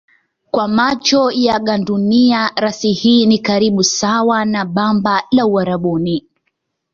[0.51, 6.27] Kwa macho ya gandunia rasi hii ni karibu sawa na bamba la Uarabuni.